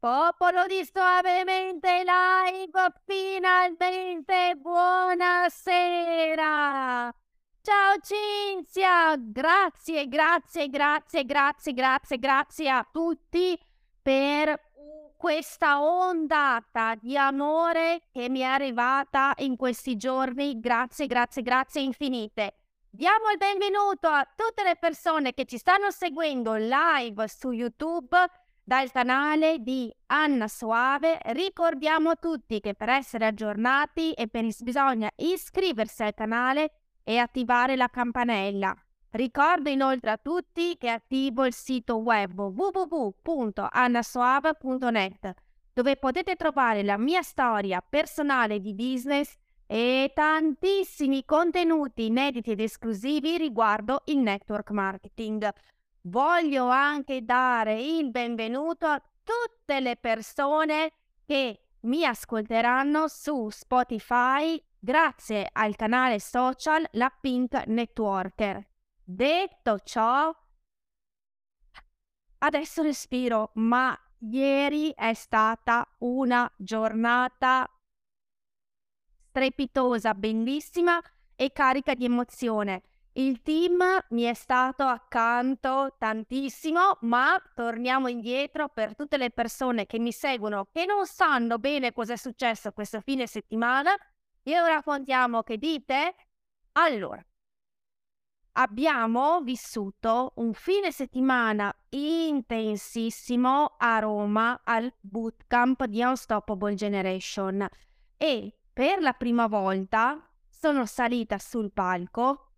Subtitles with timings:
[0.00, 5.94] Popolo di Suavemente Live, finalmente buonasera!
[7.60, 13.60] Ciao Cinzia, grazie, grazie, grazie, grazie, grazie, grazie a tutti
[14.00, 14.58] per
[15.18, 20.58] questa ondata di amore che mi è arrivata in questi giorni.
[20.60, 22.54] Grazie, grazie, grazie infinite.
[22.88, 28.16] Diamo il benvenuto a tutte le persone che ci stanno seguendo live su YouTube
[28.70, 31.18] dal canale di Anna Soave.
[31.32, 36.70] Ricordiamo a tutti che per essere aggiornati e per is- bisogna iscriversi al canale
[37.02, 38.72] e attivare la campanella.
[39.10, 45.34] Ricordo inoltre a tutti che attivo il sito web www.annasoave.net
[45.72, 49.34] dove potete trovare la mia storia personale di business
[49.66, 55.52] e tantissimi contenuti inediti ed esclusivi riguardo il network marketing
[56.02, 60.92] voglio anche dare il benvenuto a tutte le persone
[61.24, 68.66] che mi ascolteranno su Spotify grazie al canale social La Pink Networker.
[69.02, 70.34] Detto ciò,
[72.38, 77.68] adesso respiro, ma ieri è stata una giornata
[79.28, 81.00] strepitosa, bellissima
[81.36, 82.82] e carica di emozione.
[83.14, 89.98] Il team mi è stato accanto tantissimo, ma torniamo indietro per tutte le persone che
[89.98, 93.94] mi seguono, che non sanno bene cosa è successo questo fine settimana.
[94.44, 96.14] Io raccontiamo che dite.
[96.72, 97.20] Allora,
[98.52, 107.66] abbiamo vissuto un fine settimana intensissimo a Roma al bootcamp di Unstoppable Generation
[108.16, 112.49] e per la prima volta sono salita sul palco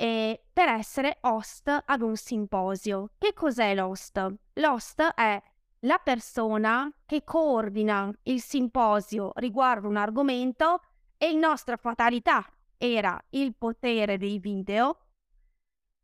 [0.00, 3.10] eh, per essere host ad un simposio.
[3.18, 4.34] Che cos'è l'host?
[4.54, 5.42] L'host è
[5.80, 10.82] la persona che coordina il simposio riguardo un argomento
[11.16, 14.98] e la nostra fatalità era il potere dei video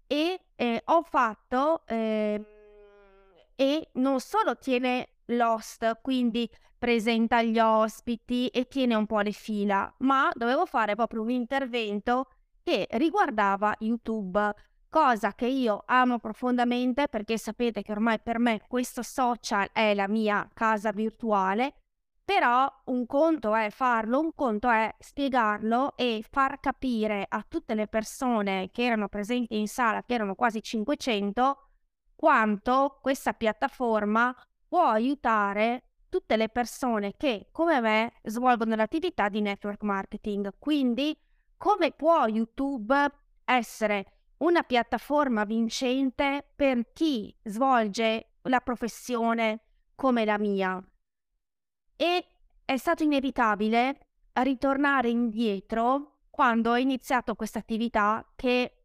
[0.09, 2.45] e eh, ho fatto eh,
[3.55, 9.93] e non solo tiene l'host, quindi presenta gli ospiti e tiene un po' le fila,
[9.99, 12.27] ma dovevo fare proprio un intervento
[12.65, 14.55] che riguardava YouTube,
[14.89, 20.09] cosa che io amo profondamente perché sapete che ormai per me questo social è la
[20.09, 21.75] mia casa virtuale,
[22.25, 27.87] però un conto è farlo, un conto è spiegarlo e far capire a tutte le
[27.87, 31.69] persone che erano presenti in sala, che erano quasi 500,
[32.17, 34.35] quanto questa piattaforma
[34.67, 40.55] può aiutare tutte le persone che, come me, svolgono l'attività di network marketing.
[40.59, 41.15] Quindi
[41.57, 42.95] come può YouTube
[43.45, 49.61] essere una piattaforma vincente per chi svolge la professione
[49.95, 50.83] come la mia.
[51.97, 52.27] E
[52.65, 58.85] è stato inevitabile ritornare indietro quando ho iniziato questa attività che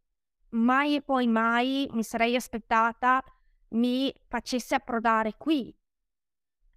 [0.50, 3.24] mai e poi mai mi sarei aspettata
[3.70, 5.76] mi facesse approdare qui.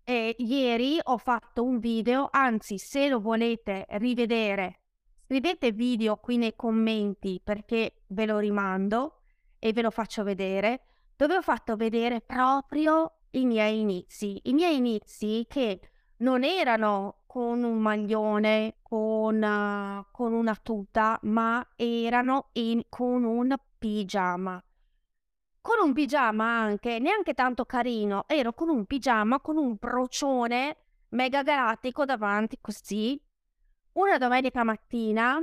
[0.04, 4.81] E ieri ho fatto un video, anzi se lo volete rivedere
[5.32, 9.22] Scrivete video qui nei commenti perché ve lo rimando
[9.58, 10.82] e ve lo faccio vedere,
[11.16, 14.38] dove ho fatto vedere proprio i miei inizi.
[14.42, 15.80] I miei inizi che
[16.18, 23.56] non erano con un maglione, con, uh, con una tuta, ma erano in, con un
[23.78, 24.62] pigiama.
[25.62, 30.76] Con un pigiama anche, neanche tanto carino, ero con un pigiama con un brocione
[31.12, 33.18] mega galattico davanti così
[33.94, 35.38] una domenica mattina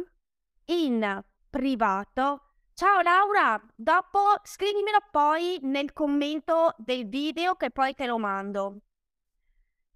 [0.66, 2.44] in privato.
[2.74, 8.81] Ciao Laura, dopo scrivimelo poi nel commento del video che poi te lo mando.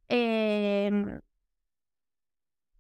[0.06, 1.22] E, ehm,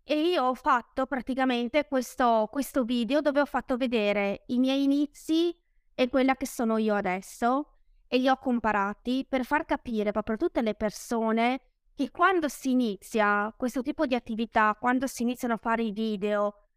[0.03, 5.57] e io ho fatto praticamente questo, questo video dove ho fatto vedere i miei inizi
[5.95, 7.77] e quella che sono io adesso
[8.07, 13.53] e li ho comparati per far capire proprio tutte le persone che quando si inizia
[13.55, 16.67] questo tipo di attività, quando si iniziano a fare i video,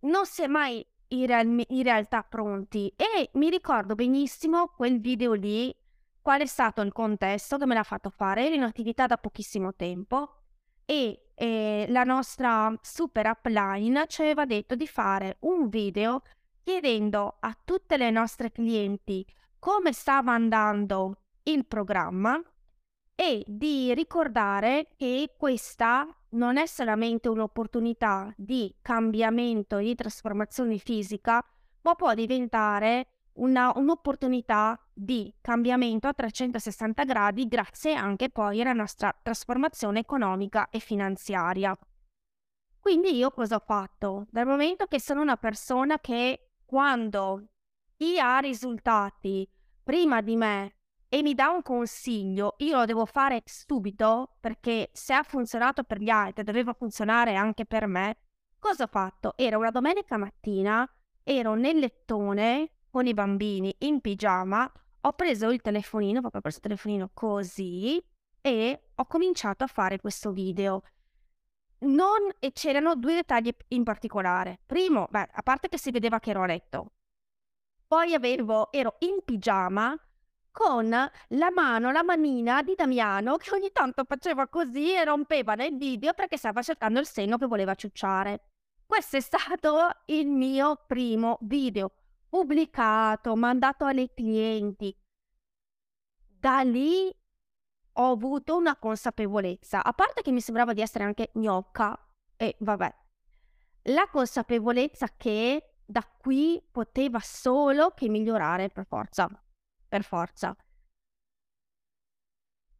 [0.00, 2.92] non si è mai in, real- in realtà pronti.
[2.96, 5.74] E mi ricordo benissimo quel video lì,
[6.20, 8.46] qual è stato il contesto che me l'ha fatto fare.
[8.46, 10.36] Era in attività da pochissimo tempo
[10.84, 16.22] e eh, la nostra super upline ci aveva detto di fare un video
[16.62, 19.26] chiedendo a tutte le nostre clienti
[19.58, 22.40] come stava andando il programma
[23.16, 31.42] e di ricordare che questa non è solamente un'opportunità di cambiamento e di trasformazione fisica,
[31.80, 39.16] ma può diventare una, un'opportunità di cambiamento a 360 gradi grazie anche poi alla nostra
[39.20, 41.76] trasformazione economica e finanziaria.
[42.78, 44.26] Quindi io cosa ho fatto?
[44.30, 47.48] Dal momento che sono una persona che quando
[47.96, 49.48] chi ha risultati
[49.82, 50.75] prima di me
[51.16, 55.98] e mi dà un consiglio, io lo devo fare subito perché se ha funzionato per
[55.98, 58.18] gli altri doveva funzionare anche per me.
[58.58, 59.32] Cosa ho fatto?
[59.34, 60.86] Era una domenica mattina,
[61.22, 64.70] ero nel lettone con i bambini in pigiama,
[65.00, 67.98] ho preso il telefonino, proprio preso il telefonino così
[68.42, 70.82] e ho cominciato a fare questo video.
[71.78, 74.60] Non, e c'erano due dettagli in particolare.
[74.66, 76.92] Primo, beh, a parte che si vedeva che ero a letto,
[77.86, 79.98] poi avevo, ero in pigiama
[80.56, 85.76] con la mano, la manina di Damiano che ogni tanto faceva così e rompeva nel
[85.76, 88.40] video perché stava cercando il seno che voleva ciucciare.
[88.86, 91.92] Questo è stato il mio primo video
[92.30, 94.96] pubblicato, mandato alle clienti.
[96.26, 97.14] Da lì
[97.98, 101.98] ho avuto una consapevolezza, a parte che mi sembrava di essere anche gnocca
[102.34, 102.94] e vabbè,
[103.82, 109.28] la consapevolezza che da qui poteva solo che migliorare per forza,
[109.88, 110.56] per forza.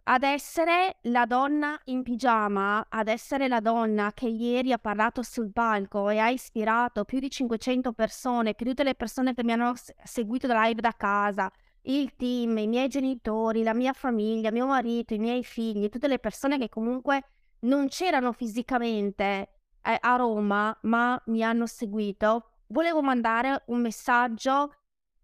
[0.08, 5.50] Ad essere la donna in pigiama, ad essere la donna che ieri ha parlato sul
[5.50, 9.50] palco e ha ispirato più di 500 persone, più di tutte le persone che mi
[9.50, 9.74] hanno
[10.04, 11.50] seguito da live da casa,
[11.82, 16.20] il team, i miei genitori, la mia famiglia, mio marito, i miei figli, tutte le
[16.20, 17.24] persone che comunque
[17.60, 19.48] non c'erano fisicamente
[19.82, 24.72] eh, a Roma, ma mi hanno seguito, volevo mandare un messaggio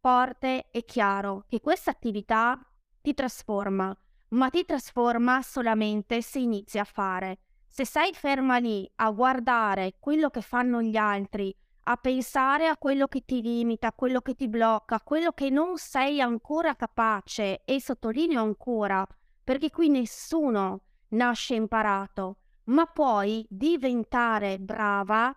[0.02, 2.58] forte e chiaro che questa attività
[3.00, 3.96] ti trasforma,
[4.31, 7.38] ma ti trasforma solamente se inizi a fare.
[7.69, 11.54] Se sei ferma lì a guardare quello che fanno gli altri,
[11.84, 15.50] a pensare a quello che ti limita, a quello che ti blocca, a quello che
[15.50, 19.06] non sei ancora capace, e sottolineo ancora,
[19.44, 25.32] perché qui nessuno nasce imparato, ma puoi diventare brava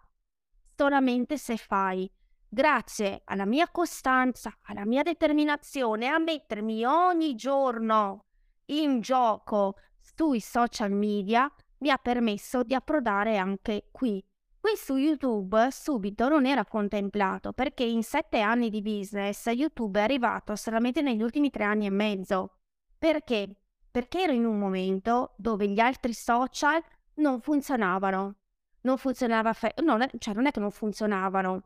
[0.76, 2.12] solamente se fai,
[2.48, 8.26] grazie alla mia costanza, alla mia determinazione a mettermi ogni giorno
[8.68, 14.24] in gioco sui social media, mi ha permesso di approdare anche qui.
[14.60, 20.04] Qui su YouTube subito non era contemplato perché in sette anni di business YouTube è
[20.04, 22.58] arrivato solamente negli ultimi tre anni e mezzo.
[22.98, 23.56] Perché?
[23.92, 26.82] Perché ero in un momento dove gli altri social
[27.16, 28.38] non funzionavano
[28.86, 31.64] non funzionava, fe- no, cioè non è che non funzionavano.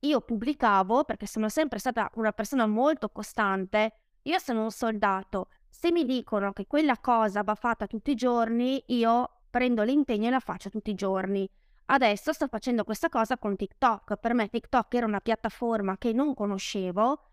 [0.00, 3.92] Io pubblicavo perché sono sempre stata una persona molto costante.
[4.22, 5.48] Io sono un soldato.
[5.68, 10.30] Se mi dicono che quella cosa va fatta tutti i giorni, io prendo l'impegno e
[10.30, 11.48] la faccio tutti i giorni.
[11.86, 14.16] Adesso sto facendo questa cosa con TikTok.
[14.16, 17.30] Per me TikTok era una piattaforma che non conoscevo.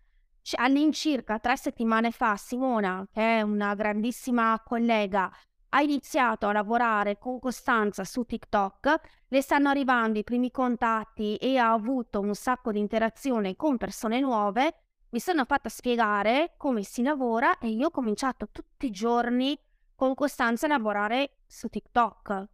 [0.56, 5.30] All'incirca tre settimane fa Simona, che è una grandissima collega,
[5.74, 11.56] ha iniziato a lavorare con costanza su TikTok, le stanno arrivando i primi contatti e
[11.56, 14.74] ha avuto un sacco di interazione con persone nuove,
[15.10, 19.58] mi sono fatta spiegare come si lavora e io ho cominciato tutti i giorni
[19.94, 22.48] con costanza a lavorare su TikTok,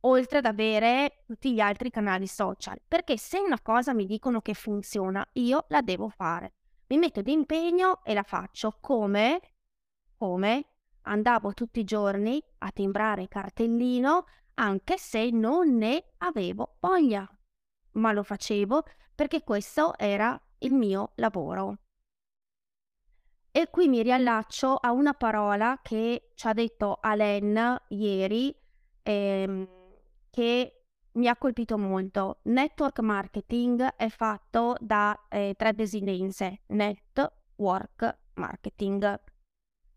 [0.00, 4.54] oltre ad avere tutti gli altri canali social, perché se una cosa mi dicono che
[4.54, 6.54] funziona, io la devo fare.
[6.88, 8.76] Mi metto d'impegno e la faccio.
[8.80, 9.40] Come?
[10.16, 10.69] Come
[11.02, 17.28] andavo tutti i giorni a timbrare cartellino anche se non ne avevo voglia,
[17.92, 21.78] ma lo facevo perché questo era il mio lavoro.
[23.52, 28.54] E qui mi riallaccio a una parola che ci ha detto Alain ieri,
[29.02, 29.68] ehm,
[30.30, 32.38] che mi ha colpito molto.
[32.42, 39.20] Network marketing è fatto da eh, tre desinenze, network marketing.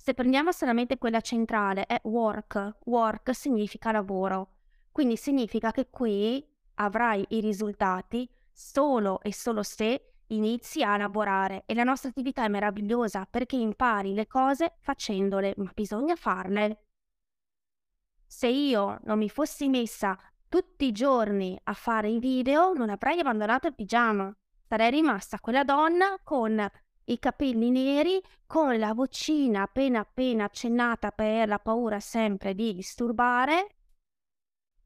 [0.03, 4.55] Se prendiamo solamente quella centrale è work, work significa lavoro,
[4.91, 11.73] quindi significa che qui avrai i risultati solo e solo se inizi a lavorare e
[11.73, 16.87] la nostra attività è meravigliosa perché impari le cose facendole, ma bisogna farle.
[18.27, 20.19] Se io non mi fossi messa
[20.49, 24.35] tutti i giorni a fare i video, non avrei abbandonato il pigiama.
[24.67, 26.69] Sarei rimasta quella donna con
[27.05, 33.75] i capelli neri con la vocina appena appena accennata per la paura sempre di disturbare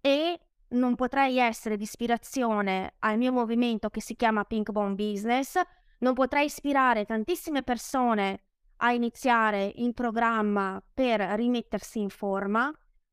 [0.02, 5.60] e non potrei essere di ispirazione al mio movimento che si chiama Pink Bone Business,
[6.00, 8.44] non potrei ispirare tantissime persone
[8.78, 12.72] a iniziare il programma per rimettersi in forma,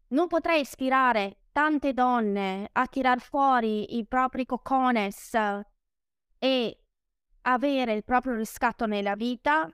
[0.08, 5.34] non potrei ispirare tante donne a tirar fuori i propri cocones
[6.38, 6.83] e
[7.46, 9.68] avere il proprio riscatto nella vita,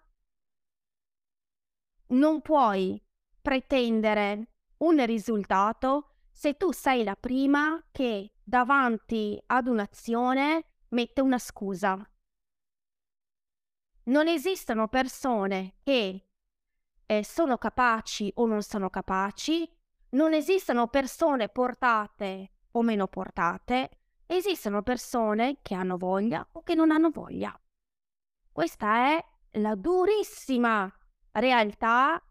[2.09, 3.03] non puoi
[3.41, 11.99] pretendere un risultato se tu sei la prima che davanti ad un'azione mette una scusa.
[14.05, 16.27] Non esistono persone che
[17.07, 19.71] eh, sono capaci o non sono capaci,
[20.11, 24.00] non esistono persone portate o meno portate,
[24.37, 27.59] esistono persone che hanno voglia o che non hanno voglia.
[28.53, 29.25] Questa è
[29.59, 30.93] la durissima
[31.33, 32.23] realtà,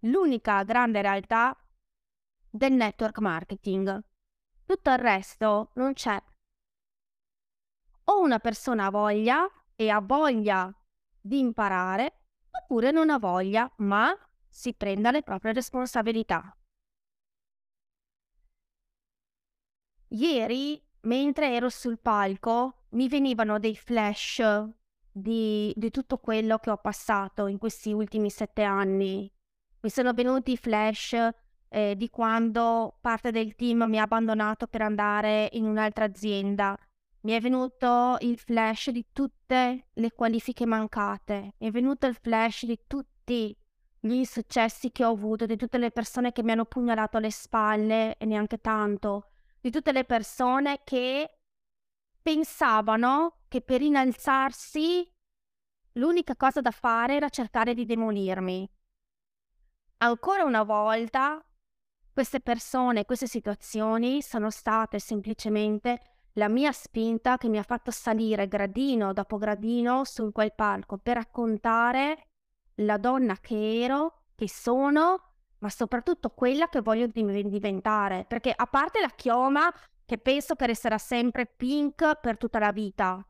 [0.00, 1.56] l'unica grande realtà
[2.48, 4.02] del network marketing.
[4.64, 6.20] Tutto il resto non c'è.
[8.04, 10.74] O una persona ha voglia e ha voglia
[11.20, 14.14] di imparare, oppure non ha voglia, ma
[14.48, 16.56] si prenda le proprie responsabilità.
[20.08, 24.42] Ieri, mentre ero sul palco, mi venivano dei flash
[25.10, 29.30] di, di tutto quello che ho passato in questi ultimi sette anni.
[29.80, 31.16] Mi sono venuti flash
[31.68, 36.76] eh, di quando parte del team mi ha abbandonato per andare in un'altra azienda.
[37.22, 42.64] Mi è venuto il flash di tutte le qualifiche mancate, mi è venuto il flash
[42.66, 43.56] di tutti
[44.00, 48.16] gli insuccessi che ho avuto, di tutte le persone che mi hanno pugnalato alle spalle
[48.16, 49.31] e neanche tanto,
[49.62, 51.38] di tutte le persone che
[52.20, 55.08] pensavano che per innalzarsi
[55.92, 58.68] l'unica cosa da fare era cercare di demolirmi.
[59.98, 61.40] Ancora una volta,
[62.12, 68.48] queste persone, queste situazioni sono state semplicemente la mia spinta che mi ha fatto salire
[68.48, 72.30] gradino dopo gradino su quel palco per raccontare
[72.76, 75.31] la donna che ero, che sono,
[75.62, 78.24] ma soprattutto quella che voglio diventare.
[78.26, 79.72] Perché a parte la chioma
[80.04, 83.24] che penso che resterà sempre pink per tutta la vita.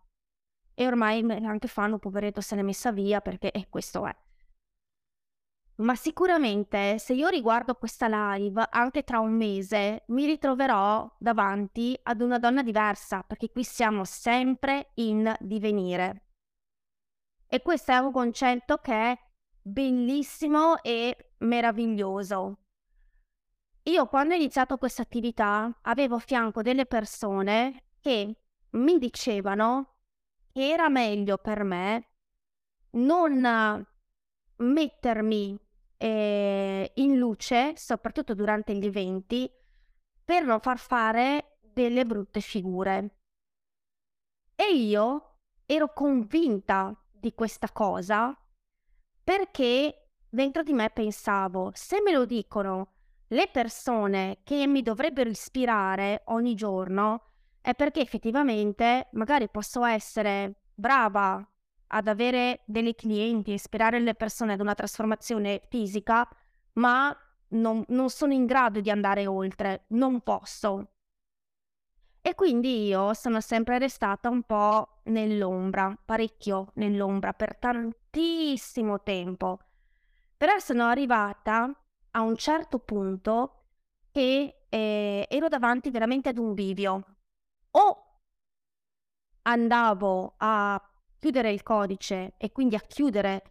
[0.75, 4.17] E ormai anche fanno, poveretto, se l'è messa via perché eh, questo è.
[5.77, 12.21] Ma sicuramente se io riguardo questa live anche tra un mese mi ritroverò davanti ad
[12.21, 16.27] una donna diversa perché qui siamo sempre in divenire.
[17.47, 19.19] E questo è un concetto che
[19.63, 22.59] bellissimo e meraviglioso.
[23.85, 28.37] Io quando ho iniziato questa attività avevo a fianco delle persone che
[28.71, 29.97] mi dicevano
[30.53, 32.09] che era meglio per me
[32.91, 33.87] non
[34.57, 35.59] mettermi
[35.97, 39.51] eh, in luce, soprattutto durante gli eventi,
[40.25, 43.17] per non far fare delle brutte figure.
[44.55, 48.37] E io ero convinta di questa cosa
[49.23, 52.93] perché dentro di me pensavo, se me lo dicono
[53.29, 57.23] le persone che mi dovrebbero ispirare ogni giorno
[57.61, 61.47] è perché effettivamente magari posso essere brava
[61.95, 66.29] ad avere dei clienti, ispirare le persone ad una trasformazione fisica,
[66.75, 67.17] ma
[67.49, 70.89] non, non sono in grado di andare oltre, non posso.
[72.25, 79.59] E quindi io sono sempre restata un po' nell'ombra, parecchio nell'ombra, per tantissimo tempo.
[80.37, 81.69] Però sono arrivata
[82.13, 83.65] a un certo punto
[84.13, 87.17] che eh, ero davanti veramente ad un bivio.
[87.73, 88.21] O
[89.43, 90.81] andavo a
[91.19, 93.43] chiudere il codice e quindi a chiudere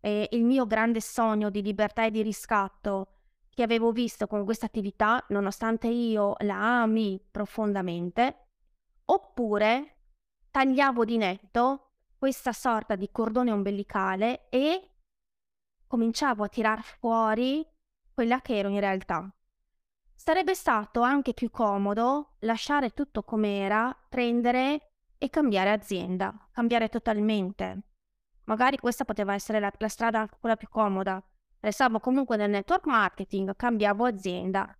[0.00, 3.13] eh, il mio grande sogno di libertà e di riscatto
[3.54, 8.48] che avevo visto con questa attività, nonostante io la ami profondamente,
[9.06, 9.96] oppure
[10.50, 14.90] tagliavo di netto questa sorta di cordone ombelicale e
[15.86, 17.66] cominciavo a tirar fuori
[18.12, 19.32] quella che ero in realtà.
[20.14, 27.82] Sarebbe stato anche più comodo lasciare tutto com'era, prendere e cambiare azienda, cambiare totalmente.
[28.44, 31.22] Magari questa poteva essere la, la strada quella più comoda.
[31.64, 34.76] Restavo comunque nel network marketing, cambiavo azienda.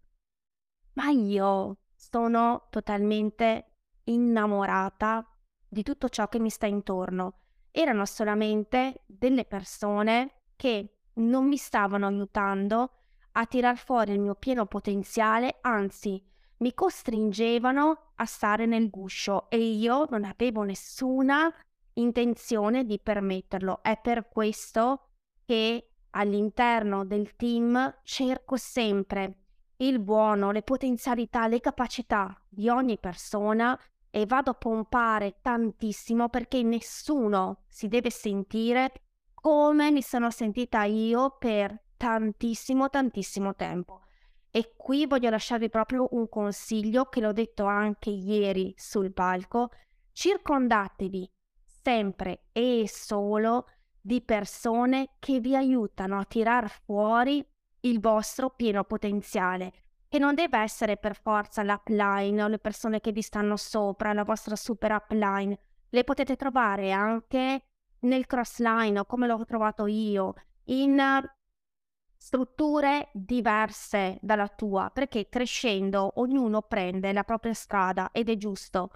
[0.93, 5.27] Ma io sono totalmente innamorata
[5.67, 7.39] di tutto ciò che mi sta intorno.
[7.71, 12.91] Erano solamente delle persone che non mi stavano aiutando
[13.33, 16.23] a tirar fuori il mio pieno potenziale, anzi
[16.59, 21.51] mi costringevano a stare nel guscio e io non avevo nessuna
[21.95, 23.83] intenzione di permetterlo.
[23.83, 25.13] È per questo
[25.47, 29.39] che all'interno del team cerco sempre
[29.79, 33.79] il buono, le potenzialità, le capacità di ogni persona
[34.11, 38.93] e vado a pompare tantissimo perché nessuno si deve sentire
[39.35, 44.03] come mi sono sentita io per tantissimo, tantissimo tempo.
[44.51, 49.71] E qui voglio lasciarvi proprio un consiglio che l'ho detto anche ieri sul palco.
[50.13, 51.29] Circondatevi
[51.65, 53.67] sempre e solo
[54.07, 57.43] di persone che vi aiutano a tirar fuori
[57.81, 59.73] il vostro pieno potenziale.
[60.09, 64.23] E non deve essere per forza l'upline o le persone che vi stanno sopra, la
[64.23, 65.59] vostra super upline.
[65.89, 67.63] Le potete trovare anche
[68.01, 70.35] nel crossline o come l'ho trovato io,
[70.65, 71.01] in
[72.15, 78.91] strutture diverse dalla tua, perché crescendo ognuno prende la propria strada ed è giusto,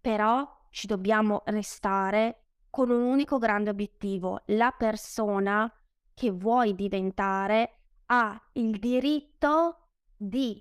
[0.00, 2.41] però ci dobbiamo restare
[2.72, 5.70] con un unico grande obiettivo, la persona
[6.14, 10.58] che vuoi diventare ha il diritto di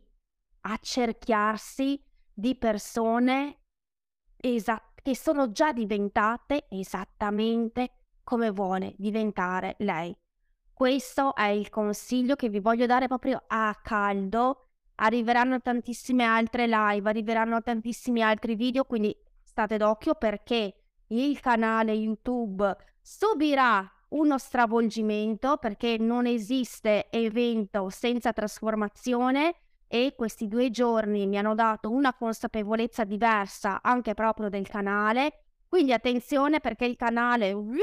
[0.59, 2.03] accerchiarsi
[2.33, 3.61] di persone
[4.35, 10.13] esa- che sono già diventate esattamente come vuole diventare lei.
[10.73, 14.71] Questo è il consiglio che vi voglio dare proprio a caldo.
[14.95, 20.75] Arriveranno tantissime altre live, arriveranno tantissimi altri video, quindi state d'occhio perché
[21.11, 29.55] il canale YouTube subirà uno stravolgimento perché non esiste evento senza trasformazione
[29.87, 35.43] e questi due giorni mi hanno dato una consapevolezza diversa anche proprio del canale.
[35.67, 37.75] Quindi attenzione perché il canale uh,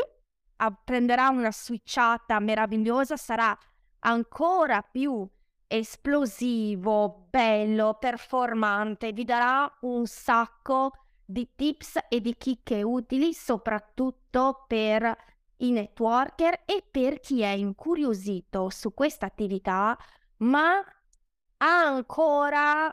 [0.85, 3.57] prenderà una switchata meravigliosa, sarà
[4.01, 5.27] ancora più
[5.67, 11.08] esplosivo, bello, performante, vi darà un sacco di
[11.55, 15.17] tips e di chicche utili, soprattutto per
[15.59, 19.97] i networker e per chi è incuriosito su questa attività,
[20.39, 20.79] ma
[21.59, 22.93] ha ancora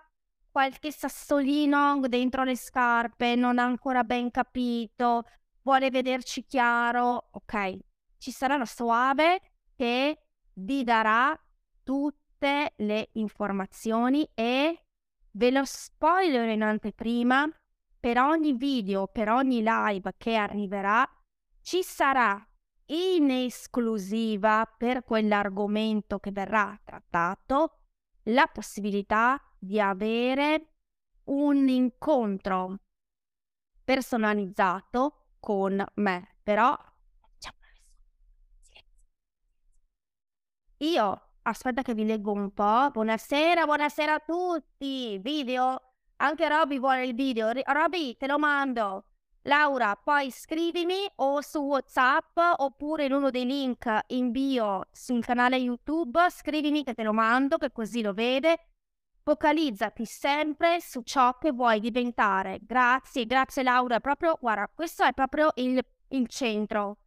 [0.51, 5.23] qualche sassolino dentro le scarpe, non ha ancora ben capito,
[5.61, 7.77] vuole vederci chiaro, ok,
[8.17, 9.41] ci sarà la Soave
[9.75, 11.37] che vi darà
[11.83, 14.85] tutte le informazioni e
[15.31, 17.47] ve lo spoiler in anteprima,
[18.05, 21.09] per ogni video, per ogni live che arriverà,
[21.59, 22.39] ci sarà
[22.89, 27.79] in esclusiva per quell'argomento che verrà trattato
[28.25, 30.73] la possibilità di avere
[31.31, 32.75] un incontro
[33.83, 36.77] personalizzato con me, però
[40.77, 42.91] io aspetta che vi leggo un po'.
[42.91, 45.17] Buonasera, buonasera a tutti.
[45.17, 45.94] Video?
[46.17, 47.51] Anche Robby vuole il video.
[47.51, 49.05] Robby, te lo mando.
[49.43, 55.57] Laura, poi scrivimi o su WhatsApp oppure in uno dei link in bio sul canale
[55.57, 58.69] YouTube, scrivimi che te lo mando, che così lo vede.
[59.21, 62.59] Focalizzati sempre su ciò che vuoi diventare.
[62.61, 63.99] Grazie, grazie Laura.
[63.99, 66.97] Proprio, guarda, questo è proprio il, il centro.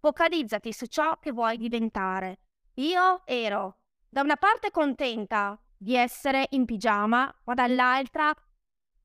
[0.00, 2.40] Focalizzati su ciò che vuoi diventare.
[2.74, 8.34] Io ero da una parte contenta di essere in pigiama, ma dall'altra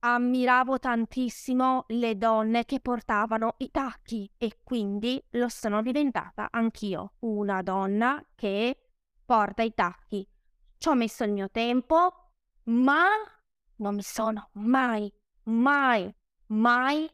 [0.04, 7.62] ammiravo tantissimo le donne che portavano i tacchi e quindi lo sono diventata anch'io, una
[7.62, 8.78] donna che
[9.24, 10.28] porta i tacchi.
[10.78, 12.32] Ci ho messo il mio tempo,
[12.64, 13.06] ma
[13.76, 15.12] non mi sono mai,
[15.44, 16.14] mai,
[16.48, 17.10] mai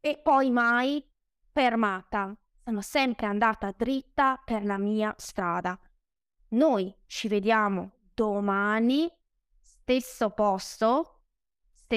[0.00, 1.04] e poi mai
[1.52, 2.36] fermata.
[2.64, 5.78] Sono sempre andata dritta per la mia strada.
[6.48, 9.10] Noi ci vediamo domani,
[9.60, 11.13] stesso posto,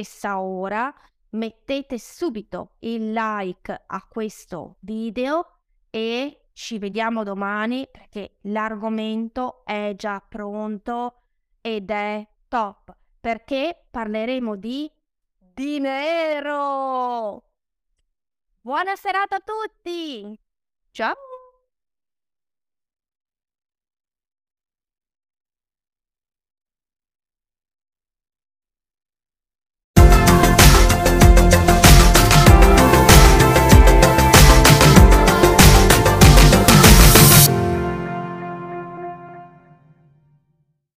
[0.04, 0.94] stessa ora.
[1.30, 10.24] Mettete subito il like a questo video e ci vediamo domani perché l'argomento è già
[10.28, 11.22] pronto
[11.62, 14.90] ed è top perché parleremo di
[15.38, 16.54] dinero.
[18.62, 20.40] Buona serata a tutti!
[20.92, 21.37] Ciao!